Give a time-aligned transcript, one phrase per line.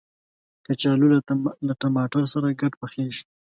[0.65, 1.07] کچالو
[1.67, 3.23] له ټماټر سره ګډ پخیږي